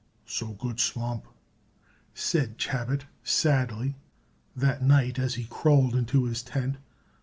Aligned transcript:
"So 0.25 0.47
good 0.53 0.79
swamp," 0.79 1.27
said 2.15 2.57
Chabot 2.59 3.05
sadly 3.23 3.97
that 4.55 4.81
night 4.81 5.19
as 5.19 5.35
he 5.35 5.45
crawled 5.45 5.95
into 5.95 6.23
his 6.25 6.41
tent. 6.41 6.77